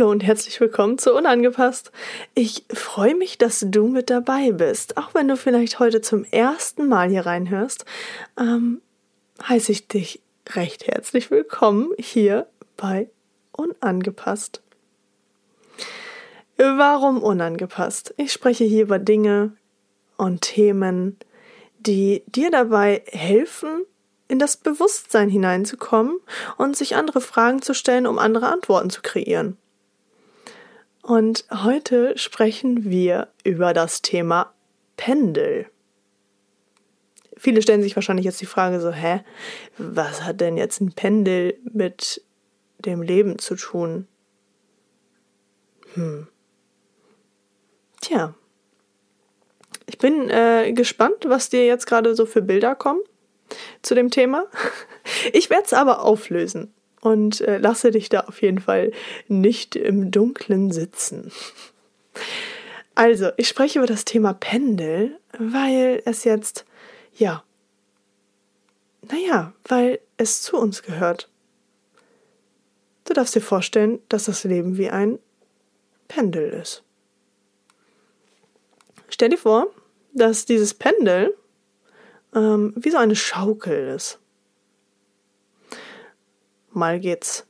Hallo 0.00 0.12
und 0.12 0.24
herzlich 0.24 0.58
willkommen 0.62 0.96
zu 0.96 1.14
Unangepasst. 1.14 1.92
Ich 2.32 2.64
freue 2.72 3.14
mich, 3.14 3.36
dass 3.36 3.66
du 3.68 3.86
mit 3.86 4.08
dabei 4.08 4.50
bist. 4.50 4.96
Auch 4.96 5.12
wenn 5.12 5.28
du 5.28 5.36
vielleicht 5.36 5.78
heute 5.78 6.00
zum 6.00 6.24
ersten 6.24 6.88
Mal 6.88 7.10
hier 7.10 7.26
reinhörst, 7.26 7.84
ähm, 8.38 8.80
heiße 9.46 9.70
ich 9.72 9.88
dich 9.88 10.22
recht 10.54 10.86
herzlich 10.86 11.30
willkommen 11.30 11.92
hier 11.98 12.46
bei 12.78 13.10
Unangepasst. 13.52 14.62
Warum 16.56 17.22
unangepasst? 17.22 18.14
Ich 18.16 18.32
spreche 18.32 18.64
hier 18.64 18.84
über 18.84 18.98
Dinge 18.98 19.52
und 20.16 20.40
Themen, 20.40 21.18
die 21.78 22.22
dir 22.26 22.50
dabei 22.50 23.02
helfen, 23.06 23.84
in 24.28 24.38
das 24.38 24.56
Bewusstsein 24.56 25.28
hineinzukommen 25.28 26.20
und 26.56 26.74
sich 26.74 26.96
andere 26.96 27.20
Fragen 27.20 27.60
zu 27.60 27.74
stellen, 27.74 28.06
um 28.06 28.18
andere 28.18 28.50
Antworten 28.50 28.88
zu 28.88 29.02
kreieren. 29.02 29.58
Und 31.02 31.44
heute 31.50 32.16
sprechen 32.18 32.90
wir 32.90 33.28
über 33.42 33.72
das 33.72 34.02
Thema 34.02 34.52
Pendel. 34.96 35.66
Viele 37.36 37.62
stellen 37.62 37.82
sich 37.82 37.96
wahrscheinlich 37.96 38.26
jetzt 38.26 38.40
die 38.40 38.46
Frage 38.46 38.80
so, 38.80 38.90
hä, 38.90 39.22
was 39.78 40.24
hat 40.24 40.40
denn 40.40 40.58
jetzt 40.58 40.80
ein 40.80 40.92
Pendel 40.92 41.58
mit 41.64 42.22
dem 42.78 43.00
Leben 43.00 43.38
zu 43.38 43.56
tun? 43.56 44.06
Hm. 45.94 46.28
Tja. 48.02 48.34
Ich 49.86 49.98
bin 49.98 50.28
äh, 50.28 50.72
gespannt, 50.72 51.24
was 51.26 51.48
dir 51.48 51.64
jetzt 51.66 51.86
gerade 51.86 52.14
so 52.14 52.26
für 52.26 52.42
Bilder 52.42 52.74
kommen 52.74 53.00
zu 53.82 53.94
dem 53.94 54.10
Thema. 54.10 54.46
Ich 55.32 55.50
werde 55.50 55.64
es 55.64 55.72
aber 55.72 56.02
auflösen 56.02 56.72
und 57.00 57.40
äh, 57.40 57.58
lasse 57.58 57.90
dich 57.90 58.08
da 58.08 58.20
auf 58.20 58.42
jeden 58.42 58.60
Fall 58.60 58.92
nicht 59.28 59.76
im 59.76 60.10
Dunklen 60.10 60.70
sitzen. 60.70 61.32
Also, 62.94 63.30
ich 63.36 63.48
spreche 63.48 63.78
über 63.78 63.86
das 63.86 64.04
Thema 64.04 64.34
Pendel, 64.34 65.18
weil 65.38 66.02
es 66.04 66.24
jetzt, 66.24 66.64
ja, 67.14 67.42
naja, 69.10 69.52
weil 69.64 70.00
es 70.16 70.42
zu 70.42 70.56
uns 70.58 70.82
gehört. 70.82 71.28
Du 73.04 73.14
darfst 73.14 73.34
dir 73.34 73.40
vorstellen, 73.40 73.98
dass 74.08 74.24
das 74.24 74.44
Leben 74.44 74.76
wie 74.76 74.90
ein 74.90 75.18
Pendel 76.08 76.50
ist. 76.50 76.84
Stell 79.08 79.30
dir 79.30 79.38
vor, 79.38 79.66
dass 80.12 80.44
dieses 80.44 80.74
Pendel 80.74 81.36
ähm, 82.34 82.72
wie 82.76 82.90
so 82.90 82.98
eine 82.98 83.16
Schaukel 83.16 83.94
ist. 83.94 84.19
Mal 86.72 87.00
geht's 87.00 87.46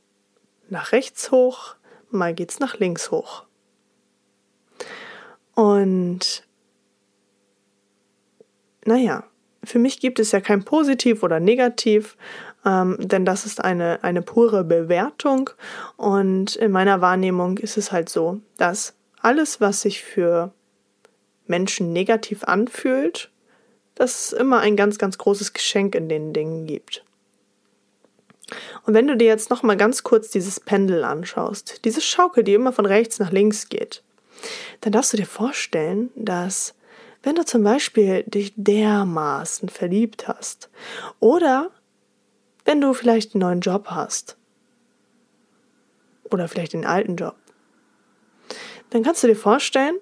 nach 0.69 0.91
rechts 0.91 1.31
hoch, 1.31 1.75
mal 2.09 2.33
geht's 2.33 2.59
nach 2.59 2.79
links 2.79 3.11
hoch. 3.11 3.45
Und 5.53 6.47
naja, 8.85 9.23
für 9.63 9.79
mich 9.79 9.99
gibt 9.99 10.19
es 10.19 10.31
ja 10.31 10.41
kein 10.41 10.63
Positiv 10.63 11.23
oder 11.23 11.39
Negativ, 11.39 12.17
ähm, 12.65 12.97
denn 12.99 13.25
das 13.25 13.45
ist 13.45 13.63
eine, 13.63 14.03
eine 14.03 14.21
pure 14.21 14.63
Bewertung. 14.63 15.49
Und 15.97 16.55
in 16.55 16.71
meiner 16.71 17.01
Wahrnehmung 17.01 17.57
ist 17.57 17.77
es 17.77 17.91
halt 17.91 18.09
so, 18.09 18.41
dass 18.57 18.95
alles, 19.21 19.61
was 19.61 19.81
sich 19.81 20.01
für 20.01 20.53
Menschen 21.47 21.93
negativ 21.93 22.43
anfühlt, 22.43 23.29
dass 23.95 24.25
es 24.25 24.33
immer 24.33 24.59
ein 24.59 24.75
ganz, 24.75 24.97
ganz 24.97 25.17
großes 25.17 25.53
Geschenk 25.53 25.95
in 25.95 26.09
den 26.09 26.33
Dingen 26.33 26.65
gibt. 26.65 27.03
Und 28.85 28.93
wenn 28.93 29.07
du 29.07 29.15
dir 29.15 29.27
jetzt 29.27 29.49
noch 29.49 29.63
mal 29.63 29.77
ganz 29.77 30.03
kurz 30.03 30.29
dieses 30.29 30.59
Pendel 30.59 31.03
anschaust, 31.03 31.85
diese 31.85 32.01
Schaukel, 32.01 32.43
die 32.43 32.53
immer 32.53 32.73
von 32.73 32.85
rechts 32.85 33.19
nach 33.19 33.31
links 33.31 33.69
geht, 33.69 34.03
dann 34.81 34.91
darfst 34.91 35.13
du 35.13 35.17
dir 35.17 35.25
vorstellen, 35.25 36.09
dass 36.15 36.73
wenn 37.23 37.35
du 37.35 37.45
zum 37.45 37.63
Beispiel 37.63 38.23
dich 38.23 38.53
dermaßen 38.55 39.69
verliebt 39.69 40.27
hast 40.27 40.69
oder 41.19 41.71
wenn 42.65 42.81
du 42.81 42.93
vielleicht 42.93 43.35
einen 43.35 43.41
neuen 43.41 43.61
Job 43.61 43.87
hast 43.89 44.37
oder 46.29 46.47
vielleicht 46.47 46.73
den 46.73 46.85
alten 46.85 47.15
Job, 47.15 47.35
dann 48.89 49.03
kannst 49.03 49.23
du 49.23 49.27
dir 49.27 49.35
vorstellen, 49.35 49.95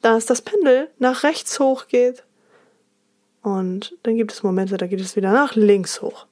dass 0.00 0.26
das 0.26 0.42
Pendel 0.42 0.88
nach 0.98 1.22
rechts 1.22 1.60
hoch 1.60 1.86
geht 1.86 2.24
und 3.42 3.96
dann 4.02 4.16
gibt 4.16 4.32
es 4.32 4.42
Momente, 4.42 4.76
da 4.76 4.86
geht 4.86 5.00
es 5.00 5.16
wieder 5.16 5.32
nach 5.32 5.54
links 5.54 6.00
hoch. 6.00 6.26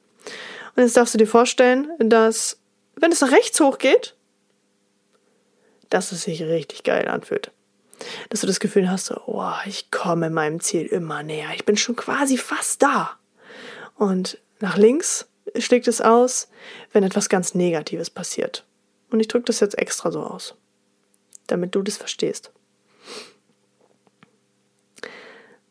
Jetzt 0.81 0.97
darfst 0.97 1.13
du 1.13 1.19
dir 1.19 1.27
vorstellen, 1.27 1.91
dass, 1.99 2.59
wenn 2.97 3.13
es 3.13 3.21
nach 3.21 3.33
rechts 3.33 3.61
hoch 3.61 3.79
geht, 3.79 4.17
dass 5.91 6.13
es 6.13 6.23
sich 6.23 6.43
richtig 6.43 6.85
geil 6.85 7.07
anfühlt. 7.09 7.51
Dass 8.31 8.41
du 8.41 8.47
das 8.47 8.61
Gefühl 8.61 8.91
hast, 8.91 9.07
so, 9.07 9.21
oh, 9.27 9.53
ich 9.67 9.91
komme 9.91 10.31
meinem 10.31 10.61
Ziel 10.61 10.87
immer 10.87 11.23
näher. 11.23 11.51
Ich 11.55 11.67
bin 11.67 11.77
schon 11.77 11.97
quasi 11.97 12.39
fast 12.39 12.83
da. 12.83 13.19
Und 13.97 14.39
nach 14.61 14.79
links 14.79 15.29
schlägt 15.59 15.87
es 15.87 16.01
aus, 16.01 16.49
wenn 16.93 17.05
etwas 17.05 17.29
ganz 17.29 17.55
Negatives 17.55 18.09
passiert. 18.09 18.65
Und 19.11 19.21
ich 19.21 19.29
drücke 19.29 19.47
das 19.47 19.61
jetzt 19.61 19.77
extra 19.77 20.11
so 20.11 20.23
aus, 20.23 20.55
damit 21.47 21.75
du 21.75 21.83
das 21.83 21.99
verstehst. 21.99 22.53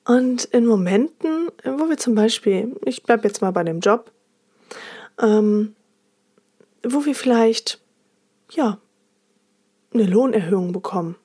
Und 0.05 0.45
in 0.45 0.65
Momenten, 0.65 1.49
wo 1.63 1.89
wir 1.89 1.97
zum 1.97 2.15
Beispiel, 2.15 2.75
ich 2.85 3.03
bleibe 3.03 3.27
jetzt 3.27 3.41
mal 3.41 3.51
bei 3.51 3.63
dem 3.63 3.79
Job, 3.79 4.11
ähm, 5.21 5.75
wo 6.83 7.05
wir 7.05 7.15
vielleicht, 7.15 7.79
ja, 8.51 8.79
eine 9.93 10.03
Lohnerhöhung 10.03 10.71
bekommen. 10.71 11.15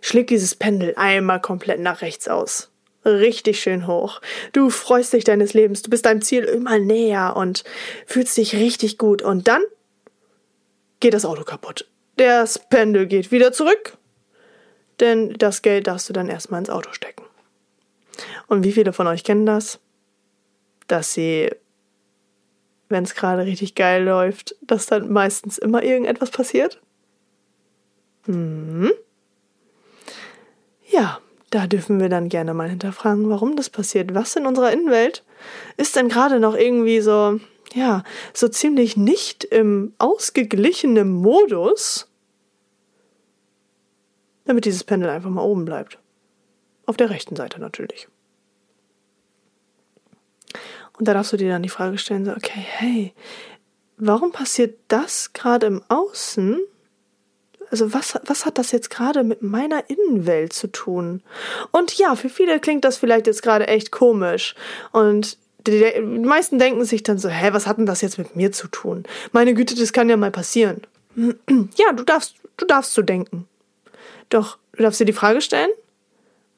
Schlägt 0.00 0.30
dieses 0.30 0.54
Pendel 0.54 0.94
einmal 0.96 1.40
komplett 1.40 1.80
nach 1.80 2.00
rechts 2.02 2.28
aus. 2.28 2.70
Richtig 3.04 3.60
schön 3.60 3.86
hoch. 3.86 4.20
Du 4.52 4.70
freust 4.70 5.12
dich 5.12 5.24
deines 5.24 5.54
Lebens, 5.54 5.82
du 5.82 5.90
bist 5.90 6.06
deinem 6.06 6.22
Ziel 6.22 6.44
immer 6.44 6.78
näher 6.78 7.36
und 7.36 7.64
fühlst 8.06 8.36
dich 8.36 8.54
richtig 8.54 8.98
gut. 8.98 9.22
Und 9.22 9.46
dann 9.48 9.62
geht 11.00 11.14
das 11.14 11.24
Auto 11.24 11.44
kaputt. 11.44 11.88
Das 12.16 12.58
Pendel 12.58 13.06
geht 13.06 13.30
wieder 13.30 13.52
zurück, 13.52 13.98
denn 15.00 15.34
das 15.34 15.62
Geld 15.62 15.86
darfst 15.86 16.08
du 16.08 16.12
dann 16.12 16.28
erstmal 16.28 16.60
ins 16.60 16.70
Auto 16.70 16.92
stecken. 16.92 17.24
Und 18.46 18.64
wie 18.64 18.72
viele 18.72 18.92
von 18.92 19.06
euch 19.06 19.22
kennen 19.22 19.46
das? 19.46 19.78
Dass 20.88 21.12
sie 21.12 21.50
wenn 22.88 23.04
es 23.04 23.14
gerade 23.14 23.44
richtig 23.44 23.74
geil 23.74 24.04
läuft, 24.04 24.54
dass 24.60 24.86
dann 24.86 25.12
meistens 25.12 25.58
immer 25.58 25.82
irgendetwas 25.82 26.30
passiert? 26.30 26.80
Hm. 28.26 28.92
Ja, 30.88 31.20
da 31.50 31.66
dürfen 31.66 32.00
wir 32.00 32.08
dann 32.08 32.28
gerne 32.28 32.54
mal 32.54 32.68
hinterfragen, 32.68 33.28
warum 33.28 33.56
das 33.56 33.70
passiert. 33.70 34.14
Was 34.14 34.36
in 34.36 34.46
unserer 34.46 34.72
Innenwelt 34.72 35.24
ist 35.76 35.96
denn 35.96 36.08
gerade 36.08 36.40
noch 36.40 36.56
irgendwie 36.56 37.00
so, 37.00 37.40
ja, 37.74 38.04
so 38.32 38.48
ziemlich 38.48 38.96
nicht 38.96 39.44
im 39.44 39.94
ausgeglichenen 39.98 41.10
Modus, 41.10 42.08
damit 44.44 44.64
dieses 44.64 44.84
Pendel 44.84 45.10
einfach 45.10 45.30
mal 45.30 45.42
oben 45.42 45.64
bleibt. 45.64 45.98
Auf 46.86 46.96
der 46.96 47.10
rechten 47.10 47.34
Seite 47.36 47.60
natürlich. 47.60 48.08
Und 50.98 51.08
da 51.08 51.14
darfst 51.14 51.32
du 51.32 51.36
dir 51.36 51.50
dann 51.50 51.62
die 51.62 51.68
Frage 51.68 51.98
stellen, 51.98 52.24
so, 52.24 52.32
okay, 52.32 52.60
hey, 52.60 53.12
warum 53.96 54.32
passiert 54.32 54.78
das 54.88 55.32
gerade 55.32 55.66
im 55.66 55.82
Außen? 55.88 56.60
Also 57.70 57.92
was, 57.92 58.18
was 58.24 58.46
hat 58.46 58.58
das 58.58 58.70
jetzt 58.72 58.90
gerade 58.90 59.24
mit 59.24 59.42
meiner 59.42 59.90
Innenwelt 59.90 60.52
zu 60.52 60.68
tun? 60.68 61.22
Und 61.72 61.96
ja, 61.98 62.14
für 62.14 62.28
viele 62.28 62.60
klingt 62.60 62.84
das 62.84 62.96
vielleicht 62.96 63.26
jetzt 63.26 63.42
gerade 63.42 63.66
echt 63.66 63.90
komisch. 63.90 64.54
Und 64.92 65.36
die, 65.66 65.80
die 65.80 66.00
meisten 66.00 66.58
denken 66.58 66.84
sich 66.84 67.02
dann 67.02 67.18
so, 67.18 67.28
hä, 67.28 67.48
was 67.52 67.66
hat 67.66 67.78
denn 67.78 67.86
das 67.86 68.00
jetzt 68.00 68.18
mit 68.18 68.36
mir 68.36 68.52
zu 68.52 68.68
tun? 68.68 69.04
Meine 69.32 69.52
Güte, 69.54 69.74
das 69.74 69.92
kann 69.92 70.08
ja 70.08 70.16
mal 70.16 70.30
passieren. 70.30 70.82
Ja, 71.76 71.92
du 71.92 72.04
darfst, 72.04 72.36
du 72.56 72.66
darfst 72.66 72.94
so 72.94 73.02
denken. 73.02 73.48
Doch 74.28 74.58
du 74.72 74.82
darfst 74.82 75.00
dir 75.00 75.06
die 75.06 75.12
Frage 75.12 75.40
stellen, 75.40 75.70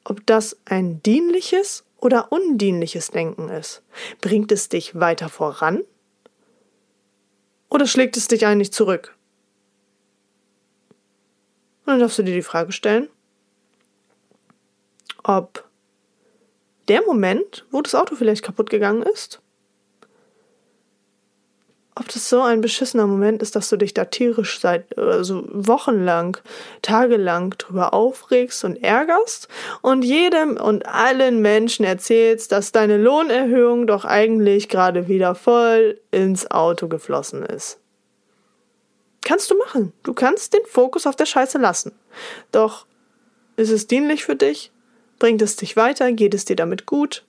ob 0.03 0.25
das 0.25 0.57
ein 0.65 1.01
dienliches 1.03 1.83
oder 2.01 2.31
undienliches 2.31 3.11
Denken 3.11 3.49
ist? 3.49 3.83
Bringt 4.21 4.51
es 4.51 4.69
dich 4.69 4.99
weiter 4.99 5.29
voran? 5.29 5.83
Oder 7.69 7.85
schlägt 7.85 8.17
es 8.17 8.27
dich 8.27 8.45
eigentlich 8.45 8.73
zurück? 8.73 9.15
Und 11.85 11.93
dann 11.93 11.99
darfst 11.99 12.17
du 12.17 12.23
dir 12.23 12.33
die 12.33 12.41
Frage 12.41 12.71
stellen, 12.71 13.09
ob 15.23 15.67
der 16.87 17.03
Moment, 17.05 17.65
wo 17.71 17.81
das 17.81 17.95
Auto 17.95 18.15
vielleicht 18.15 18.43
kaputt 18.43 18.69
gegangen 18.69 19.03
ist, 19.03 19.41
ob 21.99 22.07
das 22.07 22.29
so 22.29 22.41
ein 22.41 22.61
beschissener 22.61 23.05
Moment 23.05 23.41
ist, 23.41 23.55
dass 23.55 23.69
du 23.69 23.77
dich 23.77 23.93
da 23.93 24.05
tierisch 24.05 24.59
seit 24.59 24.97
also 24.97 25.43
wochenlang, 25.51 26.37
tagelang 26.81 27.51
drüber 27.57 27.93
aufregst 27.93 28.63
und 28.63 28.81
ärgerst 28.83 29.47
und 29.81 30.03
jedem 30.03 30.57
und 30.57 30.85
allen 30.85 31.41
Menschen 31.41 31.85
erzählst, 31.85 32.51
dass 32.51 32.71
deine 32.71 32.97
Lohnerhöhung 32.97 33.85
doch 33.85 34.05
eigentlich 34.05 34.69
gerade 34.69 35.07
wieder 35.07 35.35
voll 35.35 35.99
ins 36.11 36.49
Auto 36.49 36.87
geflossen 36.87 37.45
ist. 37.45 37.79
Kannst 39.21 39.51
du 39.51 39.57
machen. 39.57 39.91
Du 40.03 40.13
kannst 40.13 40.53
den 40.53 40.65
Fokus 40.65 41.05
auf 41.05 41.15
der 41.15 41.25
Scheiße 41.25 41.57
lassen. 41.57 41.91
Doch 42.51 42.85
ist 43.57 43.69
es 43.69 43.87
dienlich 43.87 44.23
für 44.23 44.35
dich? 44.35 44.71
Bringt 45.19 45.41
es 45.41 45.57
dich 45.57 45.75
weiter? 45.75 46.11
Geht 46.13 46.33
es 46.33 46.45
dir 46.45 46.55
damit 46.55 46.85
gut? 46.85 47.25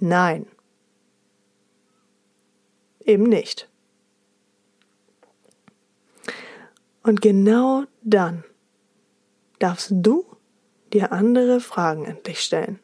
Nein. 0.00 0.46
Eben 3.04 3.24
nicht. 3.24 3.68
Und 7.02 7.20
genau 7.20 7.84
dann 8.02 8.44
darfst 9.58 9.92
du 9.92 10.24
dir 10.92 11.12
andere 11.12 11.60
Fragen 11.60 12.06
endlich 12.06 12.40
stellen. 12.40 12.80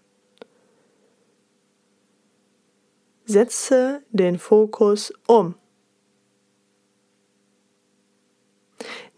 Setze 3.24 4.02
den 4.10 4.38
Fokus 4.38 5.12
um. 5.26 5.54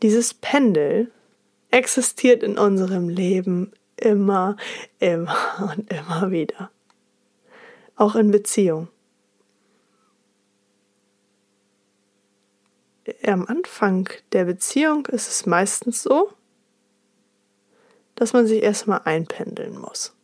Dieses 0.03 0.35
Pendel 0.35 1.11
existiert 1.71 2.43
in 2.43 2.59
unserem 2.59 3.09
Leben 3.09 3.73
immer, 3.97 4.57
immer 4.99 5.37
und 5.77 5.91
immer 5.93 6.31
wieder. 6.31 6.71
Auch 7.97 8.15
in 8.15 8.31
Beziehung. 8.31 8.89
Am 13.25 13.47
Anfang 13.47 14.09
der 14.33 14.45
Beziehung 14.45 15.07
ist 15.07 15.29
es 15.29 15.47
meistens 15.47 16.03
so, 16.03 16.33
dass 18.15 18.33
man 18.33 18.47
sich 18.47 18.63
erstmal 18.63 19.01
einpendeln 19.05 19.79
muss. 19.79 20.15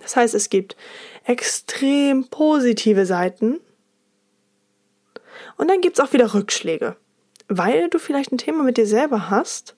Das 0.00 0.16
heißt, 0.16 0.34
es 0.34 0.50
gibt 0.50 0.76
extrem 1.24 2.28
positive 2.28 3.06
Seiten 3.06 3.60
und 5.56 5.68
dann 5.68 5.80
gibt 5.80 5.98
es 5.98 6.04
auch 6.04 6.12
wieder 6.12 6.34
Rückschläge, 6.34 6.96
weil 7.48 7.88
du 7.88 7.98
vielleicht 7.98 8.32
ein 8.32 8.38
Thema 8.38 8.64
mit 8.64 8.76
dir 8.76 8.86
selber 8.86 9.30
hast 9.30 9.76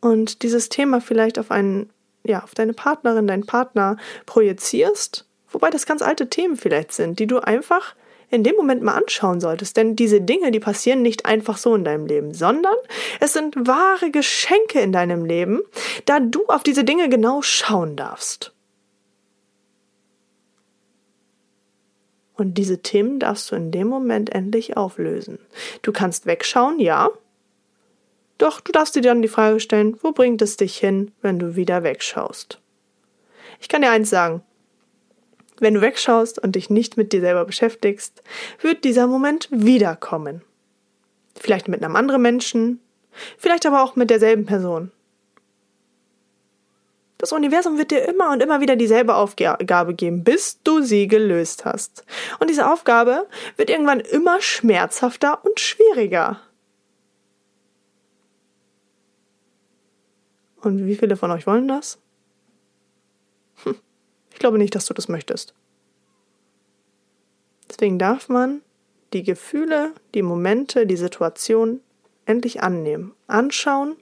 und 0.00 0.42
dieses 0.42 0.68
Thema 0.68 1.00
vielleicht 1.00 1.38
auf 1.38 1.50
einen, 1.50 1.90
ja, 2.24 2.42
auf 2.42 2.54
deine 2.54 2.74
Partnerin, 2.74 3.26
deinen 3.26 3.46
Partner 3.46 3.96
projizierst, 4.26 5.26
wobei 5.50 5.70
das 5.70 5.86
ganz 5.86 6.02
alte 6.02 6.28
Themen 6.28 6.56
vielleicht 6.56 6.92
sind, 6.92 7.18
die 7.18 7.26
du 7.26 7.38
einfach 7.38 7.94
in 8.32 8.42
dem 8.42 8.56
Moment 8.56 8.82
mal 8.82 8.96
anschauen 8.96 9.40
solltest. 9.40 9.76
Denn 9.76 9.94
diese 9.94 10.20
Dinge, 10.20 10.50
die 10.50 10.58
passieren 10.58 11.02
nicht 11.02 11.26
einfach 11.26 11.58
so 11.58 11.74
in 11.74 11.84
deinem 11.84 12.06
Leben, 12.06 12.34
sondern 12.34 12.74
es 13.20 13.34
sind 13.34 13.54
wahre 13.68 14.10
Geschenke 14.10 14.80
in 14.80 14.90
deinem 14.90 15.24
Leben, 15.24 15.60
da 16.06 16.18
du 16.18 16.46
auf 16.46 16.62
diese 16.62 16.82
Dinge 16.82 17.08
genau 17.08 17.42
schauen 17.42 17.94
darfst. 17.94 18.52
Und 22.34 22.54
diese 22.54 22.78
Themen 22.78 23.20
darfst 23.20 23.52
du 23.52 23.54
in 23.54 23.70
dem 23.70 23.86
Moment 23.86 24.34
endlich 24.34 24.76
auflösen. 24.76 25.38
Du 25.82 25.92
kannst 25.92 26.24
wegschauen, 26.24 26.80
ja, 26.80 27.10
doch 28.38 28.60
du 28.60 28.72
darfst 28.72 28.96
dir 28.96 29.02
dann 29.02 29.22
die 29.22 29.28
Frage 29.28 29.60
stellen, 29.60 29.96
wo 30.02 30.12
bringt 30.12 30.40
es 30.42 30.56
dich 30.56 30.76
hin, 30.78 31.12
wenn 31.20 31.38
du 31.38 31.54
wieder 31.54 31.82
wegschaust? 31.82 32.60
Ich 33.60 33.68
kann 33.68 33.82
dir 33.82 33.90
eins 33.90 34.10
sagen. 34.10 34.42
Wenn 35.58 35.74
du 35.74 35.80
wegschaust 35.80 36.38
und 36.38 36.56
dich 36.56 36.70
nicht 36.70 36.96
mit 36.96 37.12
dir 37.12 37.20
selber 37.20 37.44
beschäftigst, 37.44 38.22
wird 38.60 38.84
dieser 38.84 39.06
Moment 39.06 39.48
wiederkommen. 39.50 40.42
Vielleicht 41.38 41.68
mit 41.68 41.82
einem 41.82 41.96
anderen 41.96 42.22
Menschen, 42.22 42.80
vielleicht 43.38 43.66
aber 43.66 43.82
auch 43.82 43.96
mit 43.96 44.10
derselben 44.10 44.46
Person. 44.46 44.90
Das 47.22 47.30
Universum 47.30 47.78
wird 47.78 47.92
dir 47.92 48.08
immer 48.08 48.32
und 48.32 48.42
immer 48.42 48.60
wieder 48.60 48.74
dieselbe 48.74 49.14
Aufgabe 49.14 49.94
geben, 49.94 50.24
bis 50.24 50.60
du 50.64 50.82
sie 50.82 51.06
gelöst 51.06 51.64
hast. 51.64 52.04
Und 52.40 52.50
diese 52.50 52.68
Aufgabe 52.68 53.28
wird 53.56 53.70
irgendwann 53.70 54.00
immer 54.00 54.40
schmerzhafter 54.40 55.44
und 55.44 55.60
schwieriger. 55.60 56.40
Und 60.62 60.84
wie 60.86 60.96
viele 60.96 61.16
von 61.16 61.30
euch 61.30 61.46
wollen 61.46 61.68
das? 61.68 62.00
Ich 64.32 64.38
glaube 64.38 64.58
nicht, 64.58 64.74
dass 64.74 64.86
du 64.86 64.94
das 64.94 65.08
möchtest. 65.08 65.54
Deswegen 67.68 67.98
darf 67.98 68.28
man 68.28 68.62
die 69.12 69.22
Gefühle, 69.22 69.92
die 70.14 70.22
Momente, 70.22 70.86
die 70.86 70.96
Situation 70.96 71.80
endlich 72.26 72.62
annehmen, 72.62 73.14
anschauen 73.26 73.96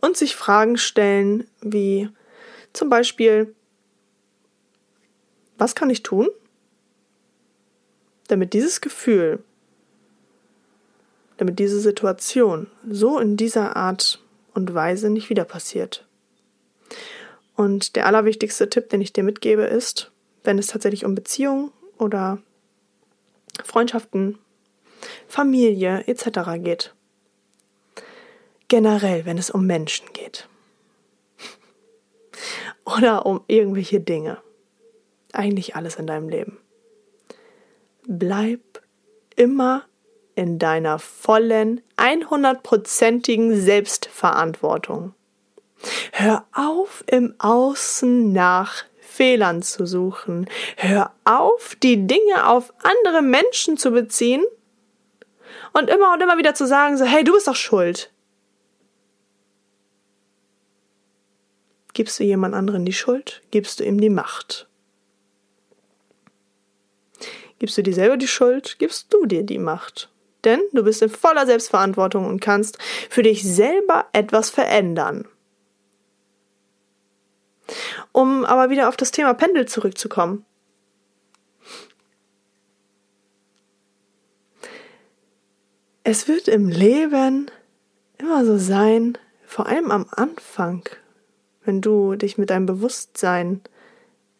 und 0.00 0.16
sich 0.16 0.36
Fragen 0.36 0.78
stellen 0.78 1.48
wie 1.60 2.08
zum 2.72 2.90
Beispiel, 2.90 3.54
was 5.58 5.74
kann 5.74 5.90
ich 5.90 6.02
tun, 6.02 6.28
damit 8.28 8.52
dieses 8.52 8.80
Gefühl, 8.80 9.42
damit 11.38 11.58
diese 11.58 11.80
Situation 11.80 12.66
so 12.88 13.18
in 13.18 13.36
dieser 13.36 13.76
Art 13.76 14.22
und 14.54 14.74
Weise 14.74 15.10
nicht 15.10 15.30
wieder 15.30 15.44
passiert. 15.44 16.05
Und 17.56 17.96
der 17.96 18.06
allerwichtigste 18.06 18.68
Tipp, 18.68 18.90
den 18.90 19.00
ich 19.00 19.12
dir 19.12 19.24
mitgebe, 19.24 19.62
ist, 19.62 20.12
wenn 20.44 20.58
es 20.58 20.68
tatsächlich 20.68 21.04
um 21.04 21.14
Beziehungen 21.14 21.72
oder 21.98 22.38
Freundschaften, 23.64 24.38
Familie 25.26 26.06
etc. 26.06 26.62
geht. 26.62 26.94
Generell, 28.68 29.24
wenn 29.24 29.38
es 29.38 29.50
um 29.50 29.66
Menschen 29.66 30.06
geht. 30.12 30.48
oder 32.84 33.24
um 33.24 33.40
irgendwelche 33.46 34.00
Dinge. 34.00 34.38
Eigentlich 35.32 35.76
alles 35.76 35.96
in 35.96 36.06
deinem 36.06 36.28
Leben. 36.28 36.58
Bleib 38.06 38.60
immer 39.34 39.84
in 40.34 40.58
deiner 40.58 40.98
vollen, 40.98 41.80
100%igen 41.96 43.58
Selbstverantwortung. 43.58 45.14
Hör 46.18 46.46
auf, 46.54 47.04
im 47.08 47.34
Außen 47.36 48.32
nach 48.32 48.84
Fehlern 49.00 49.60
zu 49.60 49.84
suchen. 49.84 50.48
Hör 50.78 51.12
auf, 51.24 51.76
die 51.82 52.06
Dinge 52.06 52.48
auf 52.48 52.72
andere 52.82 53.20
Menschen 53.20 53.76
zu 53.76 53.90
beziehen 53.90 54.42
und 55.74 55.90
immer 55.90 56.14
und 56.14 56.22
immer 56.22 56.38
wieder 56.38 56.54
zu 56.54 56.66
sagen, 56.66 56.96
so, 56.96 57.04
hey, 57.04 57.22
du 57.22 57.34
bist 57.34 57.48
doch 57.48 57.54
schuld. 57.54 58.10
Gibst 61.92 62.18
du 62.18 62.24
jemand 62.24 62.54
anderen 62.54 62.86
die 62.86 62.94
Schuld, 62.94 63.42
gibst 63.50 63.80
du 63.80 63.84
ihm 63.84 64.00
die 64.00 64.08
Macht. 64.08 64.68
Gibst 67.58 67.76
du 67.76 67.82
dir 67.82 67.92
selber 67.92 68.16
die 68.16 68.26
Schuld, 68.26 68.78
gibst 68.78 69.12
du 69.12 69.26
dir 69.26 69.42
die 69.42 69.58
Macht 69.58 70.08
denn 70.44 70.60
du 70.72 70.84
bist 70.84 71.02
in 71.02 71.10
voller 71.10 71.44
Selbstverantwortung 71.44 72.24
und 72.24 72.40
kannst 72.40 72.78
für 73.10 73.24
dich 73.24 73.42
selber 73.42 74.06
etwas 74.12 74.48
verändern. 74.48 75.26
Um 78.12 78.44
aber 78.44 78.70
wieder 78.70 78.88
auf 78.88 78.96
das 78.96 79.10
Thema 79.10 79.34
Pendel 79.34 79.66
zurückzukommen. 79.66 80.44
Es 86.04 86.28
wird 86.28 86.46
im 86.46 86.68
Leben 86.68 87.50
immer 88.18 88.44
so 88.44 88.58
sein, 88.58 89.18
vor 89.44 89.66
allem 89.66 89.90
am 89.90 90.06
Anfang, 90.10 90.88
wenn 91.64 91.80
du 91.80 92.14
dich 92.14 92.38
mit 92.38 92.50
deinem 92.50 92.66
Bewusstsein 92.66 93.60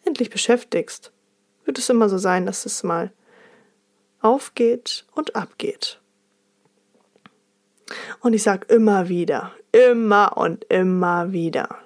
endlich 0.04 0.30
beschäftigst, 0.30 1.10
wird 1.64 1.78
es 1.78 1.88
immer 1.88 2.08
so 2.08 2.18
sein, 2.18 2.46
dass 2.46 2.66
es 2.66 2.84
mal 2.84 3.10
aufgeht 4.20 5.06
und 5.12 5.34
abgeht. 5.34 6.00
Und 8.20 8.32
ich 8.32 8.42
sage 8.42 8.72
immer 8.72 9.08
wieder, 9.08 9.52
immer 9.72 10.36
und 10.36 10.64
immer 10.64 11.32
wieder. 11.32 11.78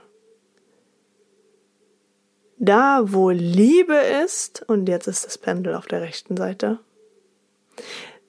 Da, 2.62 3.00
wo 3.06 3.30
Liebe 3.30 3.94
ist, 3.94 4.62
und 4.68 4.86
jetzt 4.86 5.06
ist 5.06 5.24
das 5.24 5.38
Pendel 5.38 5.74
auf 5.74 5.86
der 5.86 6.02
rechten 6.02 6.36
Seite, 6.36 6.78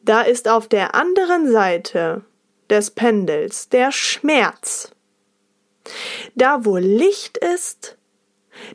da 0.04 0.22
ist 0.22 0.48
auf 0.48 0.70
der 0.70 0.96
anderen 0.96 1.52
Seite 1.52 2.24
des 2.70 2.92
Pendels 2.92 3.68
der 3.68 3.92
Schmerz. 3.92 4.92
Da, 6.36 6.64
wo 6.64 6.78
Licht 6.78 7.38
ist, 7.40 7.98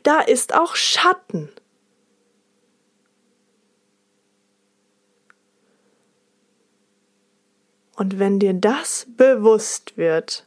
da 0.03 0.19
ist 0.19 0.53
auch 0.53 0.75
Schatten. 0.75 1.49
Und 7.95 8.19
wenn 8.19 8.37
dir 8.37 8.53
das 8.53 9.07
bewusst 9.09 9.97
wird, 9.97 10.45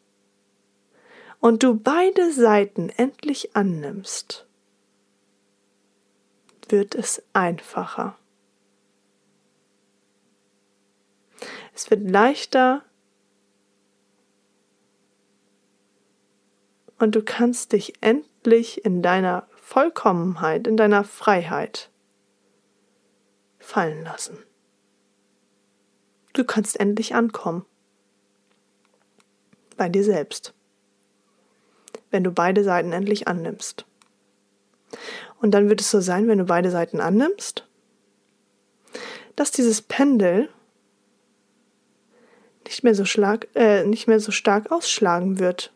und 1.41 1.65
du 1.65 1.75
beide 1.75 2.33
Seiten 2.33 2.91
endlich 2.91 3.57
annimmst, 3.57 4.47
wird 6.71 6.95
es 6.95 7.23
einfacher. 7.33 8.17
Es 11.75 11.91
wird 11.91 12.09
leichter 12.09 12.85
und 16.99 17.15
du 17.15 17.23
kannst 17.23 17.73
dich 17.73 17.95
endlich 18.03 18.85
in 18.85 19.03
deiner 19.03 19.49
Vollkommenheit, 19.55 20.67
in 20.67 20.77
deiner 20.77 21.05
Freiheit 21.05 21.91
fallen 23.59 24.03
lassen. 24.05 24.39
Du 26.33 26.45
kannst 26.45 26.79
endlich 26.79 27.15
ankommen 27.15 27.65
bei 29.77 29.89
dir 29.89 30.05
selbst, 30.05 30.53
wenn 32.11 32.25
du 32.25 32.31
beide 32.31 32.63
Seiten 32.65 32.93
endlich 32.93 33.29
annimmst. 33.29 33.87
Und 35.41 35.53
dann 35.53 35.69
wird 35.69 35.81
es 35.81 35.91
so 35.91 36.01
sein, 36.01 36.29
wenn 36.29 36.39
du 36.39 36.45
beide 36.45 36.71
Seiten 36.71 37.01
annimmst, 37.01 37.67
dass 39.37 39.51
dieses 39.51 39.81
Pendel 39.83 40.49
nicht 42.67 42.85
mehr 42.85 42.95
so, 42.95 43.05
schlag, 43.05 43.49
äh, 43.55 43.85
nicht 43.85 44.07
mehr 44.07 44.21
so 44.21 44.33
stark 44.33 44.71
ausschlagen 44.71 45.39
wird 45.39 45.73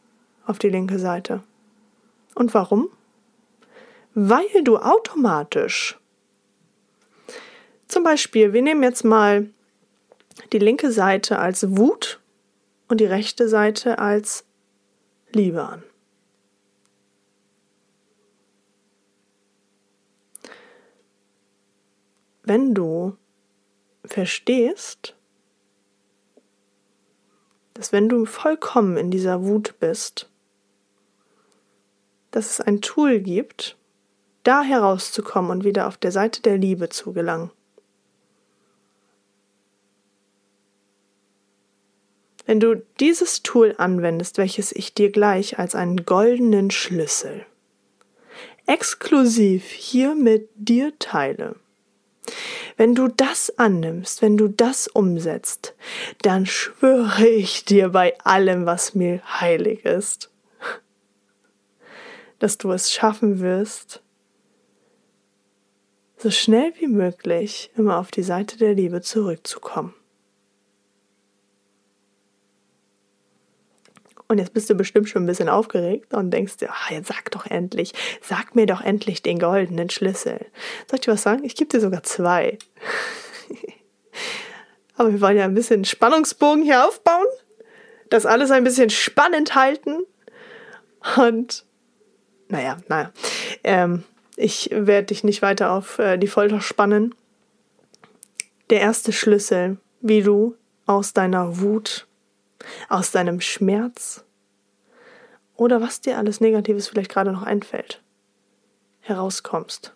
auf 0.46 0.58
die 0.58 0.68
linke 0.68 0.98
Seite. 0.98 1.42
Und 2.34 2.52
warum? 2.54 2.88
Weil 4.14 4.62
du 4.62 4.76
automatisch, 4.78 5.98
zum 7.88 8.04
Beispiel, 8.04 8.52
wir 8.52 8.62
nehmen 8.62 8.82
jetzt 8.82 9.04
mal 9.04 9.48
die 10.52 10.58
linke 10.58 10.92
Seite 10.92 11.38
als 11.38 11.76
Wut 11.76 12.20
und 12.88 13.00
die 13.00 13.06
rechte 13.06 13.48
Seite 13.48 13.98
als 13.98 14.44
Liebe 15.32 15.62
an. 15.64 15.82
Wenn 22.44 22.74
du 22.74 23.16
verstehst, 24.04 25.16
dass 27.72 27.92
wenn 27.92 28.08
du 28.08 28.24
vollkommen 28.26 28.96
in 28.96 29.10
dieser 29.10 29.42
Wut 29.42 29.74
bist, 29.80 30.30
dass 32.30 32.50
es 32.50 32.60
ein 32.60 32.80
Tool 32.80 33.20
gibt, 33.20 33.76
da 34.42 34.62
herauszukommen 34.62 35.50
und 35.50 35.64
wieder 35.64 35.88
auf 35.88 35.96
der 35.96 36.12
Seite 36.12 36.42
der 36.42 36.58
Liebe 36.58 36.88
zu 36.90 37.12
gelangen. 37.12 37.50
Wenn 42.46 42.60
du 42.60 42.84
dieses 43.00 43.42
Tool 43.42 43.74
anwendest, 43.78 44.36
welches 44.36 44.70
ich 44.70 44.92
dir 44.92 45.10
gleich 45.10 45.58
als 45.58 45.74
einen 45.74 46.04
goldenen 46.04 46.70
Schlüssel 46.70 47.46
exklusiv 48.66 49.64
hier 49.64 50.14
mit 50.14 50.48
dir 50.54 50.98
teile, 50.98 51.56
wenn 52.76 52.94
du 52.94 53.08
das 53.08 53.58
annimmst, 53.58 54.22
wenn 54.22 54.36
du 54.36 54.48
das 54.48 54.88
umsetzt, 54.88 55.74
dann 56.22 56.46
schwöre 56.46 57.26
ich 57.26 57.64
dir 57.64 57.90
bei 57.90 58.18
allem, 58.20 58.66
was 58.66 58.94
mir 58.94 59.20
heilig 59.40 59.84
ist, 59.84 60.30
dass 62.38 62.58
du 62.58 62.72
es 62.72 62.92
schaffen 62.92 63.40
wirst, 63.40 64.02
so 66.16 66.30
schnell 66.30 66.72
wie 66.78 66.86
möglich 66.86 67.70
immer 67.76 67.98
auf 67.98 68.10
die 68.10 68.22
Seite 68.22 68.56
der 68.56 68.74
Liebe 68.74 69.02
zurückzukommen. 69.02 69.94
Und 74.28 74.38
jetzt 74.38 74.54
bist 74.54 74.70
du 74.70 74.74
bestimmt 74.74 75.08
schon 75.08 75.24
ein 75.24 75.26
bisschen 75.26 75.48
aufgeregt 75.48 76.14
und 76.14 76.30
denkst 76.30 76.56
dir, 76.56 76.68
ach, 76.70 76.90
jetzt 76.90 77.08
sag 77.08 77.30
doch 77.30 77.46
endlich, 77.46 77.92
sag 78.22 78.54
mir 78.54 78.66
doch 78.66 78.80
endlich 78.80 79.22
den 79.22 79.38
goldenen 79.38 79.90
Schlüssel. 79.90 80.46
Soll 80.88 80.98
ich 80.98 81.00
dir 81.02 81.12
was 81.12 81.22
sagen? 81.22 81.44
Ich 81.44 81.56
gebe 81.56 81.68
dir 81.68 81.80
sogar 81.80 82.02
zwei. 82.02 82.58
Aber 84.96 85.12
wir 85.12 85.20
wollen 85.20 85.36
ja 85.36 85.44
ein 85.44 85.54
bisschen 85.54 85.84
Spannungsbogen 85.84 86.62
hier 86.62 86.86
aufbauen, 86.86 87.26
das 88.08 88.26
alles 88.26 88.50
ein 88.50 88.64
bisschen 88.64 88.90
spannend 88.90 89.54
halten. 89.54 90.04
Und 91.16 91.66
naja, 92.48 92.78
naja, 92.88 93.12
ähm, 93.62 94.04
ich 94.36 94.70
werde 94.72 95.08
dich 95.08 95.24
nicht 95.24 95.42
weiter 95.42 95.72
auf 95.72 95.98
äh, 95.98 96.16
die 96.16 96.28
Folter 96.28 96.60
spannen. 96.60 97.14
Der 98.70 98.80
erste 98.80 99.12
Schlüssel, 99.12 99.78
wie 100.00 100.22
du 100.22 100.56
aus 100.86 101.12
deiner 101.12 101.60
Wut 101.60 102.06
aus 102.88 103.10
deinem 103.10 103.40
Schmerz 103.40 104.24
oder 105.56 105.80
was 105.80 106.00
dir 106.00 106.18
alles 106.18 106.40
Negatives 106.40 106.88
vielleicht 106.88 107.10
gerade 107.10 107.32
noch 107.32 107.42
einfällt, 107.42 108.02
herauskommst. 109.00 109.94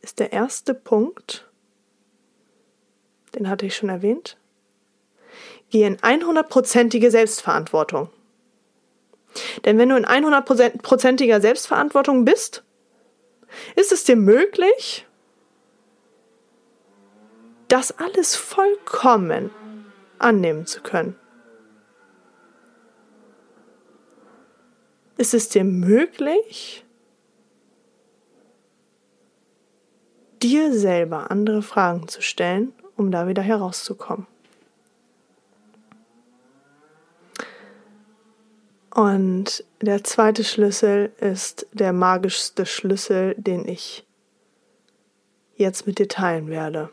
Ist 0.00 0.18
der 0.18 0.32
erste 0.32 0.74
Punkt, 0.74 1.48
den 3.36 3.48
hatte 3.48 3.66
ich 3.66 3.76
schon 3.76 3.88
erwähnt, 3.88 4.36
geh 5.70 5.84
in 5.84 5.96
100%ige 5.96 7.10
Selbstverantwortung. 7.10 8.10
Denn 9.64 9.78
wenn 9.78 9.88
du 9.88 9.96
in 9.96 10.04
100%iger 10.04 11.40
Selbstverantwortung 11.40 12.24
bist, 12.24 12.64
ist 13.76 13.92
es 13.92 14.04
dir 14.04 14.16
möglich, 14.16 15.06
das 17.72 17.90
alles 17.98 18.36
vollkommen 18.36 19.50
annehmen 20.18 20.66
zu 20.66 20.82
können. 20.82 21.16
Ist 25.16 25.32
es 25.32 25.48
dir 25.48 25.64
möglich, 25.64 26.84
dir 30.42 30.70
selber 30.74 31.30
andere 31.30 31.62
Fragen 31.62 32.08
zu 32.08 32.20
stellen, 32.20 32.74
um 32.96 33.10
da 33.10 33.26
wieder 33.26 33.40
herauszukommen? 33.40 34.26
Und 38.94 39.64
der 39.80 40.04
zweite 40.04 40.44
Schlüssel 40.44 41.10
ist 41.18 41.66
der 41.72 41.94
magischste 41.94 42.66
Schlüssel, 42.66 43.34
den 43.38 43.66
ich 43.66 44.06
jetzt 45.56 45.86
mit 45.86 45.98
dir 45.98 46.08
teilen 46.08 46.48
werde. 46.50 46.90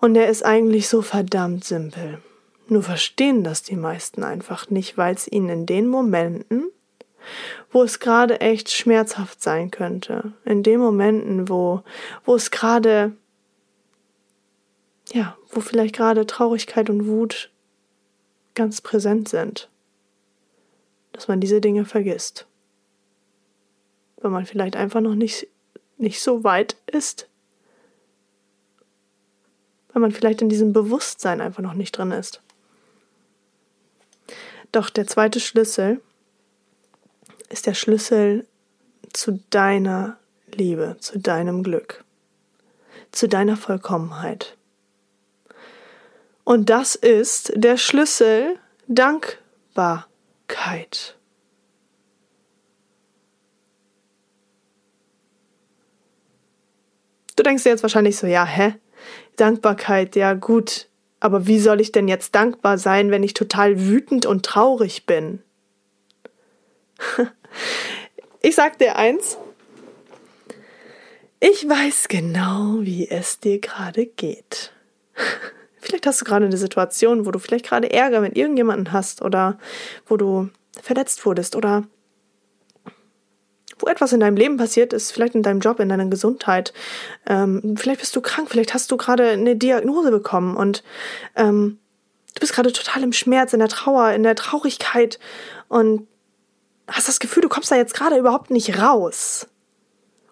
Und 0.00 0.16
er 0.16 0.28
ist 0.28 0.44
eigentlich 0.44 0.88
so 0.88 1.02
verdammt 1.02 1.64
simpel. 1.64 2.20
Nur 2.68 2.82
verstehen 2.82 3.42
das 3.42 3.62
die 3.62 3.76
meisten 3.76 4.22
einfach 4.22 4.70
nicht, 4.70 4.96
weil 4.96 5.14
es 5.14 5.30
ihnen 5.30 5.48
in 5.48 5.66
den 5.66 5.86
Momenten, 5.88 6.70
wo 7.72 7.82
es 7.82 7.98
gerade 8.00 8.40
echt 8.40 8.70
schmerzhaft 8.70 9.42
sein 9.42 9.70
könnte, 9.70 10.32
in 10.44 10.62
den 10.62 10.80
Momenten, 10.80 11.48
wo, 11.48 11.82
wo 12.24 12.34
es 12.34 12.50
gerade, 12.50 13.12
ja, 15.12 15.36
wo 15.50 15.60
vielleicht 15.60 15.96
gerade 15.96 16.26
Traurigkeit 16.26 16.88
und 16.90 17.06
Wut 17.06 17.50
ganz 18.54 18.80
präsent 18.80 19.28
sind, 19.28 19.68
dass 21.12 21.28
man 21.28 21.40
diese 21.40 21.60
Dinge 21.60 21.84
vergisst. 21.84 22.46
Weil 24.20 24.30
man 24.30 24.46
vielleicht 24.46 24.76
einfach 24.76 25.00
noch 25.00 25.14
nicht, 25.14 25.48
nicht 25.96 26.20
so 26.20 26.44
weit 26.44 26.76
ist, 26.86 27.29
weil 29.92 30.02
man 30.02 30.12
vielleicht 30.12 30.42
in 30.42 30.48
diesem 30.48 30.72
Bewusstsein 30.72 31.40
einfach 31.40 31.62
noch 31.62 31.74
nicht 31.74 31.96
drin 31.96 32.12
ist. 32.12 32.40
Doch 34.72 34.90
der 34.90 35.06
zweite 35.06 35.40
Schlüssel 35.40 36.00
ist 37.48 37.66
der 37.66 37.74
Schlüssel 37.74 38.46
zu 39.12 39.40
deiner 39.50 40.18
Liebe, 40.52 40.96
zu 41.00 41.18
deinem 41.18 41.62
Glück, 41.62 42.04
zu 43.10 43.28
deiner 43.28 43.56
Vollkommenheit. 43.56 44.56
Und 46.44 46.70
das 46.70 46.94
ist 46.94 47.52
der 47.54 47.76
Schlüssel 47.76 48.58
Dankbarkeit. 48.86 51.16
Du 57.36 57.42
denkst 57.42 57.62
dir 57.62 57.70
jetzt 57.70 57.82
wahrscheinlich 57.82 58.16
so, 58.16 58.26
ja, 58.26 58.44
hä? 58.44 58.74
Dankbarkeit, 59.36 60.16
ja 60.16 60.34
gut, 60.34 60.88
aber 61.20 61.46
wie 61.46 61.58
soll 61.58 61.80
ich 61.80 61.92
denn 61.92 62.08
jetzt 62.08 62.34
dankbar 62.34 62.78
sein, 62.78 63.10
wenn 63.10 63.22
ich 63.22 63.34
total 63.34 63.80
wütend 63.80 64.26
und 64.26 64.44
traurig 64.44 65.06
bin? 65.06 65.42
ich 68.42 68.54
sag 68.54 68.78
dir 68.78 68.96
eins. 68.96 69.38
Ich 71.40 71.66
weiß 71.66 72.08
genau, 72.08 72.78
wie 72.80 73.08
es 73.08 73.40
dir 73.40 73.60
gerade 73.60 74.06
geht. 74.06 74.72
Vielleicht 75.80 76.06
hast 76.06 76.20
du 76.20 76.26
gerade 76.26 76.44
eine 76.44 76.58
Situation, 76.58 77.24
wo 77.24 77.30
du 77.30 77.38
vielleicht 77.38 77.64
gerade 77.64 77.90
Ärger 77.90 78.20
mit 78.20 78.36
irgendjemandem 78.36 78.92
hast 78.92 79.22
oder 79.22 79.58
wo 80.06 80.18
du 80.18 80.50
verletzt 80.82 81.24
wurdest 81.24 81.56
oder 81.56 81.84
wo 83.80 83.88
etwas 83.88 84.12
in 84.12 84.20
deinem 84.20 84.36
Leben 84.36 84.56
passiert 84.56 84.92
ist, 84.92 85.12
vielleicht 85.12 85.34
in 85.34 85.42
deinem 85.42 85.60
Job, 85.60 85.80
in 85.80 85.88
deiner 85.88 86.06
Gesundheit. 86.06 86.72
Ähm, 87.26 87.76
vielleicht 87.76 88.00
bist 88.00 88.14
du 88.14 88.20
krank, 88.20 88.48
vielleicht 88.50 88.74
hast 88.74 88.90
du 88.90 88.96
gerade 88.96 89.30
eine 89.30 89.56
Diagnose 89.56 90.10
bekommen 90.10 90.56
und 90.56 90.82
ähm, 91.36 91.78
du 92.34 92.40
bist 92.40 92.52
gerade 92.52 92.72
total 92.72 93.02
im 93.02 93.12
Schmerz, 93.12 93.52
in 93.52 93.60
der 93.60 93.68
Trauer, 93.68 94.10
in 94.12 94.22
der 94.22 94.36
Traurigkeit 94.36 95.18
und 95.68 96.06
hast 96.88 97.08
das 97.08 97.20
Gefühl, 97.20 97.42
du 97.42 97.48
kommst 97.48 97.70
da 97.70 97.76
jetzt 97.76 97.94
gerade 97.94 98.16
überhaupt 98.16 98.50
nicht 98.50 98.78
raus. 98.80 99.46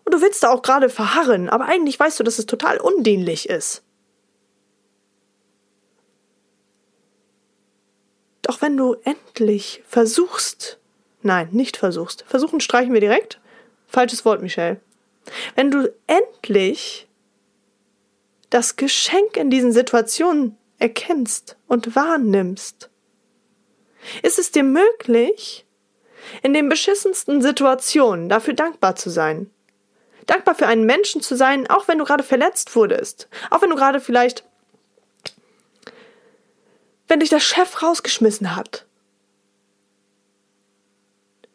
Und 0.05 0.15
du 0.15 0.23
willst 0.23 0.43
da 0.43 0.51
auch 0.51 0.63
gerade 0.63 0.89
verharren, 0.89 1.49
aber 1.51 1.67
eigentlich 1.67 2.01
weißt 2.01 2.19
du, 2.19 2.25
dass 2.25 2.39
es 2.39 2.47
total 2.47 2.79
undienlich 2.79 3.49
ist. 3.49 3.83
Doch 8.43 8.63
wenn 8.63 8.79
du 8.79 8.95
endlich 9.05 9.83
versuchst, 9.87 10.79
nein, 11.23 11.49
nicht 11.53 11.77
versuchst, 11.77 12.25
versuchen 12.27 12.61
streichen 12.61 12.93
wir 12.93 13.01
direkt, 13.01 13.41
falsches 13.87 14.25
Wort, 14.25 14.43
Michelle. 14.43 14.81
Wenn 15.55 15.71
du 15.71 15.93
endlich 16.07 17.09
das 18.51 18.77
Geschenk 18.77 19.37
in 19.37 19.51
diesen 19.51 19.73
Situationen 19.73 20.57
erkennst 20.79 21.57
und 21.67 21.95
wahrnimmst, 21.95 22.89
ist 24.23 24.39
es 24.39 24.51
dir 24.51 24.63
möglich, 24.63 25.67
in 26.43 26.55
den 26.55 26.69
beschissensten 26.69 27.43
Situationen 27.43 28.29
dafür 28.29 28.55
dankbar 28.55 28.97
zu 28.97 29.11
sein. 29.11 29.51
Dankbar 30.27 30.55
für 30.55 30.67
einen 30.67 30.85
Menschen 30.85 31.23
zu 31.23 31.37
sein, 31.37 31.69
auch 31.69 31.89
wenn 31.89 31.99
du 31.99 32.05
gerade 32.05 32.23
verletzt 32.23 32.75
wurdest. 32.77 33.29
Auch 33.51 33.63
wenn 33.63 33.71
du 33.71 33.77
gerade 33.77 33.99
vielleicht, 34.01 34.45
wenn 37.07 37.21
dich 37.21 37.31
der 37.31 37.41
Chef 37.41 37.83
rausgeschmissen 37.83 38.55
hat. 38.55 38.87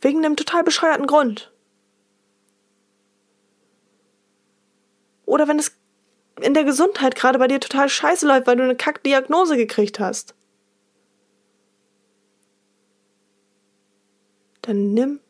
Wegen 0.04 0.26
einem 0.26 0.36
total 0.36 0.66
bescheuerten 0.66 1.08
Grund. 1.08 1.54
Oder 5.26 5.48
wenn 5.48 5.58
es 5.58 5.72
in 6.42 6.54
der 6.54 6.66
Gesundheit 6.66 7.16
gerade 7.16 7.40
bei 7.40 7.48
dir 7.48 7.62
total 7.62 7.88
scheiße 7.88 8.28
läuft, 8.28 8.46
weil 8.46 8.58
du 8.58 8.64
eine 8.64 8.76
Kackdiagnose 8.76 9.56
gekriegt 9.56 10.02
hast. 10.02 10.36
Dann 14.62 14.94
nimm 14.94 15.22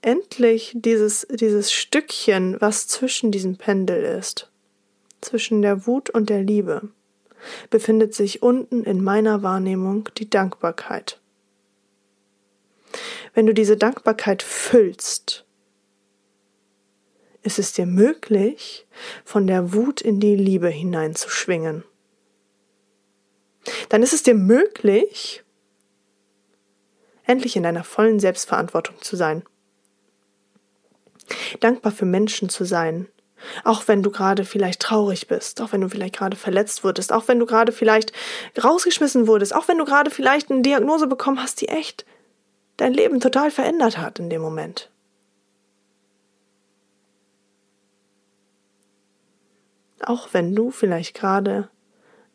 endlich 0.00 0.72
dieses, 0.74 1.26
dieses 1.30 1.70
Stückchen, 1.70 2.58
was 2.60 2.88
zwischen 2.88 3.30
diesem 3.30 3.58
Pendel 3.58 4.02
ist, 4.04 4.50
zwischen 5.20 5.60
der 5.60 5.86
Wut 5.86 6.08
und 6.08 6.30
der 6.30 6.42
Liebe, 6.42 6.88
befindet 7.68 8.14
sich 8.14 8.42
unten 8.42 8.84
in 8.84 9.04
meiner 9.04 9.42
Wahrnehmung 9.42 10.08
die 10.16 10.30
Dankbarkeit. 10.30 11.20
Wenn 13.34 13.46
du 13.46 13.54
diese 13.54 13.76
Dankbarkeit 13.76 14.42
füllst, 14.42 15.44
ist 17.42 17.58
es 17.58 17.72
dir 17.72 17.86
möglich, 17.86 18.86
von 19.24 19.46
der 19.46 19.74
Wut 19.74 20.00
in 20.00 20.20
die 20.20 20.36
Liebe 20.36 20.68
hineinzuschwingen. 20.68 21.84
Dann 23.88 24.02
ist 24.02 24.12
es 24.12 24.22
dir 24.22 24.34
möglich, 24.34 25.42
endlich 27.24 27.56
in 27.56 27.62
deiner 27.62 27.84
vollen 27.84 28.20
Selbstverantwortung 28.20 29.00
zu 29.00 29.16
sein 29.16 29.44
dankbar 31.60 31.92
für 31.92 32.04
Menschen 32.04 32.48
zu 32.48 32.64
sein. 32.64 33.08
Auch 33.62 33.88
wenn 33.88 34.02
du 34.02 34.10
gerade 34.10 34.44
vielleicht 34.44 34.80
traurig 34.80 35.28
bist, 35.28 35.60
auch 35.60 35.72
wenn 35.72 35.82
du 35.82 35.88
vielleicht 35.88 36.16
gerade 36.16 36.36
verletzt 36.36 36.82
wurdest, 36.82 37.12
auch 37.12 37.28
wenn 37.28 37.38
du 37.38 37.46
gerade 37.46 37.72
vielleicht 37.72 38.12
rausgeschmissen 38.62 39.26
wurdest, 39.26 39.54
auch 39.54 39.68
wenn 39.68 39.76
du 39.76 39.84
gerade 39.84 40.10
vielleicht 40.10 40.50
eine 40.50 40.62
Diagnose 40.62 41.06
bekommen 41.06 41.42
hast, 41.42 41.60
die 41.60 41.68
echt 41.68 42.06
dein 42.76 42.92
Leben 42.92 43.20
total 43.20 43.50
verändert 43.50 43.98
hat 43.98 44.18
in 44.18 44.30
dem 44.30 44.42
Moment. 44.42 44.90
Auch 50.00 50.28
wenn 50.32 50.54
du 50.54 50.70
vielleicht 50.70 51.14
gerade 51.14 51.70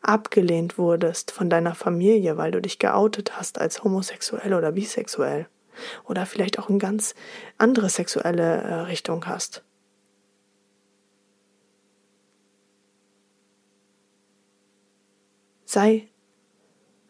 abgelehnt 0.02 0.78
wurdest 0.78 1.30
von 1.30 1.50
deiner 1.50 1.74
Familie, 1.74 2.36
weil 2.36 2.50
du 2.50 2.60
dich 2.60 2.78
geoutet 2.78 3.36
hast 3.36 3.60
als 3.60 3.84
homosexuell 3.84 4.54
oder 4.54 4.72
bisexuell 4.72 5.46
oder 6.04 6.26
vielleicht 6.26 6.58
auch 6.58 6.68
eine 6.68 6.78
ganz 6.78 7.14
andere 7.58 7.88
sexuelle 7.88 8.62
äh, 8.62 8.74
Richtung 8.82 9.26
hast. 9.26 9.62
Sei 15.64 16.09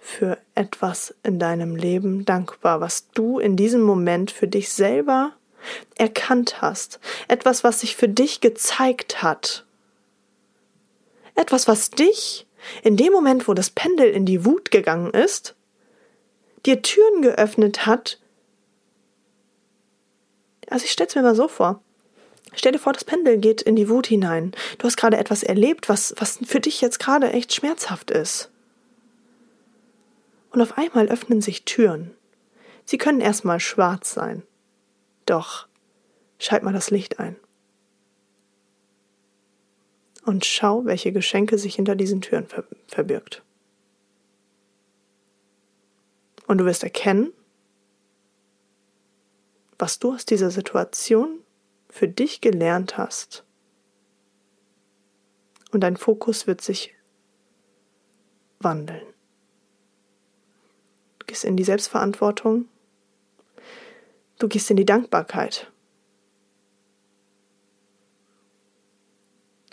für 0.00 0.38
etwas 0.54 1.14
in 1.22 1.38
deinem 1.38 1.76
Leben 1.76 2.24
dankbar, 2.24 2.80
was 2.80 3.10
du 3.10 3.38
in 3.38 3.56
diesem 3.56 3.82
Moment 3.82 4.30
für 4.30 4.48
dich 4.48 4.70
selber 4.70 5.32
erkannt 5.96 6.62
hast, 6.62 6.98
etwas, 7.28 7.62
was 7.62 7.80
sich 7.80 7.94
für 7.94 8.08
dich 8.08 8.40
gezeigt 8.40 9.22
hat, 9.22 9.66
etwas, 11.34 11.68
was 11.68 11.90
dich 11.90 12.46
in 12.82 12.96
dem 12.96 13.12
Moment, 13.12 13.46
wo 13.46 13.54
das 13.54 13.70
Pendel 13.70 14.10
in 14.10 14.24
die 14.24 14.44
Wut 14.44 14.70
gegangen 14.70 15.10
ist, 15.10 15.54
dir 16.64 16.80
Türen 16.82 17.22
geöffnet 17.22 17.84
hat, 17.86 18.18
also 20.68 20.84
ich 20.84 20.92
stelle 20.92 21.08
es 21.08 21.14
mir 21.14 21.22
mal 21.22 21.34
so 21.34 21.48
vor. 21.48 21.82
Stell 22.54 22.72
dir 22.72 22.78
vor, 22.78 22.92
das 22.92 23.04
Pendel 23.04 23.38
geht 23.38 23.62
in 23.62 23.76
die 23.76 23.88
Wut 23.88 24.06
hinein. 24.06 24.52
Du 24.78 24.86
hast 24.86 24.96
gerade 24.96 25.18
etwas 25.18 25.42
erlebt, 25.42 25.88
was, 25.88 26.14
was 26.18 26.38
für 26.44 26.60
dich 26.60 26.80
jetzt 26.80 26.98
gerade 26.98 27.32
echt 27.32 27.52
schmerzhaft 27.54 28.10
ist. 28.10 28.50
Und 30.50 30.60
auf 30.60 30.76
einmal 30.76 31.08
öffnen 31.08 31.40
sich 31.40 31.64
Türen. 31.64 32.14
Sie 32.84 32.98
können 32.98 33.20
erstmal 33.20 33.60
schwarz 33.60 34.12
sein. 34.12 34.42
Doch 35.26 35.68
schalt 36.38 36.62
mal 36.62 36.72
das 36.72 36.90
Licht 36.90 37.20
ein. 37.20 37.36
Und 40.24 40.44
schau, 40.44 40.84
welche 40.84 41.12
Geschenke 41.12 41.56
sich 41.56 41.76
hinter 41.76 41.94
diesen 41.94 42.20
Türen 42.20 42.46
ver 42.46 42.64
verbirgt. 42.88 43.42
Und 46.46 46.58
du 46.58 46.64
wirst 46.64 46.82
erkennen, 46.82 47.32
was 49.78 49.98
du 49.98 50.12
aus 50.12 50.26
dieser 50.26 50.50
Situation 50.50 51.40
für 51.88 52.08
dich 52.08 52.40
gelernt 52.40 52.98
hast. 52.98 53.44
Und 55.70 55.82
dein 55.82 55.96
Fokus 55.96 56.46
wird 56.46 56.60
sich 56.60 56.94
wandeln. 58.58 59.06
Gehst 61.30 61.44
in 61.44 61.56
die 61.56 61.62
Selbstverantwortung. 61.62 62.66
Du 64.40 64.48
gehst 64.48 64.68
in 64.68 64.76
die 64.76 64.84
Dankbarkeit. 64.84 65.70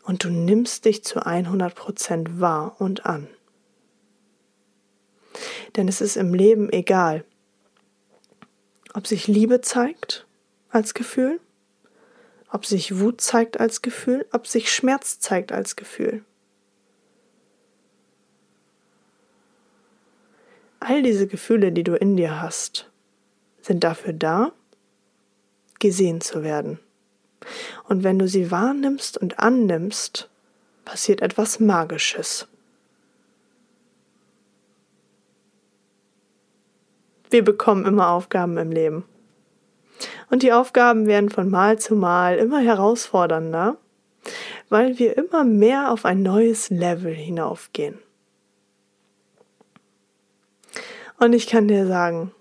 Und 0.03 0.23
du 0.23 0.29
nimmst 0.29 0.85
dich 0.85 1.03
zu 1.03 1.21
100% 1.25 2.39
wahr 2.39 2.75
und 2.79 3.07
an. 3.07 3.27
Denn 5.75 5.87
es 5.87 5.99
ist 5.99 6.15
im 6.15 6.35
Leben 6.35 6.71
egal, 6.71 7.25
ob 8.93 9.07
sich 9.07 9.25
Liebe 9.27 9.59
zeigt 9.61 10.27
als 10.69 10.93
Gefühl, 10.93 11.39
ob 12.51 12.67
sich 12.67 12.99
Wut 12.99 13.19
zeigt 13.19 13.59
als 13.59 13.81
Gefühl, 13.81 14.27
ob 14.31 14.45
sich 14.45 14.71
Schmerz 14.71 15.17
zeigt 15.17 15.51
als 15.51 15.75
Gefühl. 15.75 16.23
All 20.87 21.03
diese 21.03 21.27
Gefühle, 21.27 21.73
die 21.73 21.83
du 21.83 21.95
in 21.95 22.15
dir 22.15 22.41
hast, 22.41 22.89
sind 23.61 23.83
dafür 23.83 24.13
da, 24.13 24.53
gesehen 25.79 26.21
zu 26.21 26.43
werden. 26.43 26.79
Und 27.89 28.03
wenn 28.03 28.17
du 28.17 28.27
sie 28.27 28.51
wahrnimmst 28.51 29.17
und 29.17 29.39
annimmst, 29.39 30.29
passiert 30.85 31.21
etwas 31.21 31.59
Magisches. 31.59 32.47
wir 37.29 37.43
bekommen 37.43 37.85
immer 37.85 38.09
Aufgaben 38.09 38.57
im 38.57 38.71
Leben. 38.71 39.05
Und 40.29 40.43
die 40.43 40.53
Aufgaben 40.53 41.07
werden 41.07 41.29
von 41.29 41.49
Mal 41.49 41.79
zu 41.79 41.95
Mal 41.95 42.37
immer 42.37 42.59
herausfordernder, 42.59 43.77
weil 44.69 44.99
wir 44.99 45.17
immer 45.17 45.43
mehr 45.43 45.91
auf 45.91 46.05
ein 46.05 46.21
neues 46.21 46.69
Level 46.69 47.13
hinaufgehen. 47.13 47.99
Und 51.19 51.33
ich 51.33 51.47
kann 51.47 51.67
dir 51.67 51.87
sagen, 51.87 52.31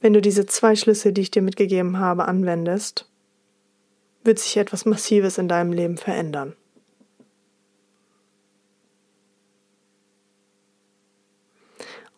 wenn 0.00 0.14
du 0.14 0.22
diese 0.22 0.46
zwei 0.46 0.74
Schlüsse, 0.74 1.12
die 1.12 1.20
ich 1.20 1.30
dir 1.30 1.42
mitgegeben 1.42 1.98
habe, 1.98 2.26
anwendest, 2.26 3.10
wird 4.24 4.38
sich 4.38 4.56
etwas 4.56 4.86
Massives 4.86 5.38
in 5.38 5.48
deinem 5.48 5.72
Leben 5.72 5.98
verändern. 5.98 6.56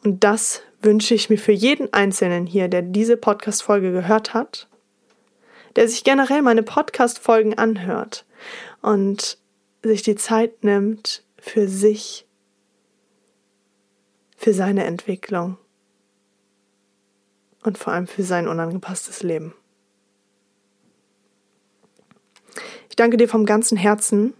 Und 0.04 0.24
das 0.24 0.62
wünsche 0.80 1.14
ich 1.14 1.30
mir 1.30 1.38
für 1.38 1.52
jeden 1.52 1.92
Einzelnen 1.92 2.46
hier, 2.46 2.68
der 2.68 2.82
diese 2.82 3.16
Podcast-Folge 3.16 3.92
gehört 3.92 4.34
hat, 4.34 4.68
der 5.76 5.88
sich 5.88 6.02
generell 6.02 6.42
meine 6.42 6.64
Podcast-Folgen 6.64 7.56
anhört 7.56 8.26
und 8.80 9.38
sich 9.82 10.02
die 10.02 10.16
Zeit 10.16 10.64
nimmt 10.64 11.24
für 11.38 11.68
sich, 11.68 12.26
für 14.42 14.52
seine 14.52 14.84
Entwicklung 14.84 15.56
und 17.62 17.78
vor 17.78 17.92
allem 17.92 18.08
für 18.08 18.24
sein 18.24 18.48
unangepasstes 18.48 19.22
Leben. 19.22 19.54
Ich 22.88 22.96
danke 22.96 23.16
dir 23.16 23.28
vom 23.28 23.46
ganzen 23.46 23.78
Herzen, 23.78 24.34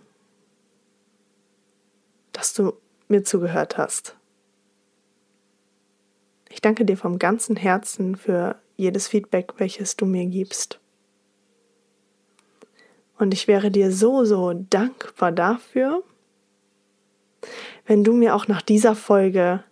dass 2.33 2.53
du 2.53 2.73
mir 3.07 3.23
zugehört 3.23 3.79
hast. 3.79 4.17
Ich 6.51 6.61
danke 6.61 6.85
dir 6.85 6.97
vom 6.97 7.21
ganzen 7.21 7.55
Herzen 7.55 8.17
für 8.17 8.61
jedes 8.77 9.07
Feedback, 9.07 9.55
welches 9.59 9.97
du 9.97 10.05
mir 10.05 10.27
gibst. 10.27 10.81
Und 13.19 13.33
ich 13.33 13.47
wäre 13.47 13.71
dir 13.71 13.93
so, 13.93 14.25
so 14.25 14.53
dankbar 14.53 15.31
dafür, 15.31 16.03
wenn 17.87 18.03
du 18.03 18.13
mir 18.13 18.35
auch 18.35 18.49
nach 18.49 18.63
dieser 18.63 18.97
Folge 18.97 19.63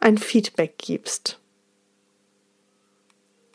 ein 0.00 0.18
Feedback 0.18 0.78
gibst. 0.78 1.40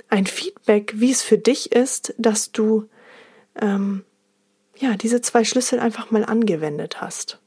Ein 0.10 0.28
Feedback, 0.28 0.94
wie 0.96 1.12
es 1.12 1.24
für 1.24 1.38
dich 1.38 1.72
ist, 1.72 2.14
dass 2.18 2.52
du 2.52 2.90
ähm, 3.56 4.04
ja 4.78 4.96
diese 4.96 5.22
zwei 5.22 5.44
Schlüssel 5.44 5.80
einfach 5.80 6.12
mal 6.12 6.26
angewendet 6.26 7.02
hast. 7.02 7.40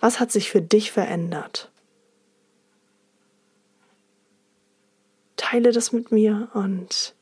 Was 0.00 0.20
hat 0.20 0.32
sich 0.32 0.50
für 0.50 0.60
dich 0.60 0.92
verändert? 0.92 1.70
Teile 5.36 5.72
das 5.72 5.92
mit 5.92 6.12
mir 6.12 6.48
und 6.54 7.14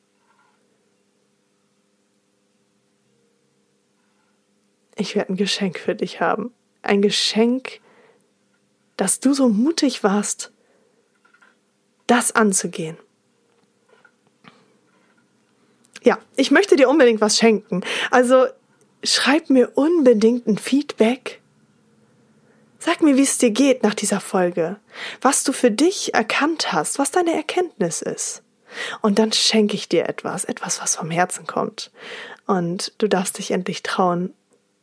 ich 4.97 5.15
werde 5.15 5.33
ein 5.33 5.37
Geschenk 5.37 5.79
für 5.79 5.95
dich 5.95 6.21
haben. 6.21 6.53
Ein 6.83 7.03
Geschenk, 7.03 7.81
dass 8.97 9.21
du 9.21 9.35
so 9.35 9.49
mutig 9.49 10.03
warst, 10.03 10.54
das 12.07 12.33
anzugehen. 12.33 12.97
Ja, 16.03 16.19
ich 16.37 16.51
möchte 16.51 16.77
dir 16.77 16.89
unbedingt 16.89 17.21
was 17.21 17.39
schenken. 17.39 17.83
Also 18.11 18.47
schreib 19.03 19.51
mir 19.51 19.73
unbedingt 19.75 20.47
ein 20.47 20.59
Feedback. 20.59 21.41
Sag 22.79 23.01
mir, 23.01 23.17
wie 23.17 23.23
es 23.23 23.39
dir 23.39 23.51
geht 23.51 23.83
nach 23.83 23.95
dieser 23.95 24.21
Folge, 24.21 24.77
was 25.23 25.43
du 25.43 25.53
für 25.53 25.71
dich 25.71 26.13
erkannt 26.13 26.73
hast, 26.73 26.99
was 26.99 27.11
deine 27.11 27.35
Erkenntnis 27.35 28.03
ist. 28.03 28.43
Und 29.01 29.19
dann 29.19 29.33
schenke 29.33 29.75
ich 29.75 29.89
dir 29.89 30.09
etwas, 30.09 30.45
etwas, 30.45 30.83
was 30.83 30.97
vom 30.97 31.11
Herzen 31.11 31.47
kommt. 31.47 31.91
Und 32.47 32.93
du 32.99 33.09
darfst 33.09 33.39
dich 33.39 33.53
endlich 33.53 33.83
trauen, 33.83 34.35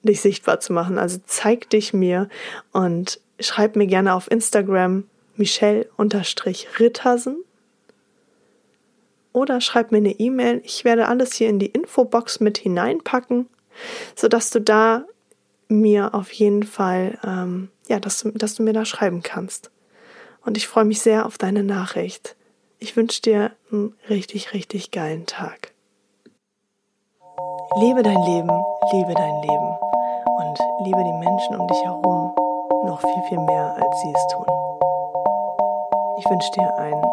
dich 0.01 0.21
sichtbar 0.21 0.59
zu 0.59 0.73
machen. 0.73 0.97
Also 0.97 1.19
zeig 1.27 1.69
dich 1.69 1.93
mir 1.93 2.27
und 2.71 3.19
schreib 3.39 3.75
mir 3.75 3.85
gerne 3.85 4.15
auf 4.15 4.31
Instagram 4.31 5.03
Michelle-Rittersen 5.41 7.43
oder 9.33 9.59
schreib 9.59 9.91
mir 9.91 9.97
eine 9.97 10.11
E-Mail. 10.11 10.61
Ich 10.63 10.85
werde 10.85 11.07
alles 11.07 11.33
hier 11.33 11.49
in 11.49 11.57
die 11.57 11.67
Infobox 11.67 12.39
mit 12.39 12.59
hineinpacken, 12.59 13.47
sodass 14.15 14.51
du 14.51 14.61
da 14.61 15.05
mir 15.67 16.13
auf 16.13 16.31
jeden 16.31 16.63
Fall, 16.63 17.17
ähm, 17.23 17.69
ja, 17.87 17.99
dass 17.99 18.19
du, 18.19 18.31
dass 18.31 18.55
du 18.55 18.63
mir 18.63 18.73
da 18.73 18.85
schreiben 18.85 19.23
kannst. 19.23 19.71
Und 20.45 20.57
ich 20.57 20.67
freue 20.67 20.85
mich 20.85 21.01
sehr 21.01 21.25
auf 21.25 21.37
deine 21.37 21.63
Nachricht. 21.63 22.35
Ich 22.77 22.95
wünsche 22.95 23.21
dir 23.21 23.51
einen 23.71 23.95
richtig, 24.09 24.53
richtig 24.53 24.91
geilen 24.91 25.25
Tag. 25.25 25.71
Lebe 27.79 28.03
dein 28.03 28.21
Leben, 28.23 28.51
liebe 28.91 29.13
dein 29.13 29.41
Leben 29.41 29.77
und 30.37 30.59
liebe 30.85 31.03
die 31.03 31.19
Menschen 31.19 31.55
um 31.55 31.67
dich 31.67 31.81
herum 31.83 32.35
noch 32.85 32.99
viel, 32.99 33.23
viel 33.29 33.39
mehr, 33.39 33.75
als 33.75 34.01
sie 34.01 34.13
es 34.13 34.27
tun. 34.33 34.80
Ich 36.23 36.29
wünsche 36.29 36.51
dir 36.51 36.77
einen 36.77 37.03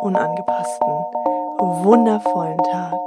unangepassten, 0.00 0.88
wundervollen 1.84 2.58
Tag 2.58 2.98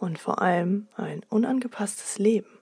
und 0.00 0.18
vor 0.18 0.42
allem 0.42 0.88
ein 0.96 1.20
unangepasstes 1.28 2.18
Leben. 2.18 2.55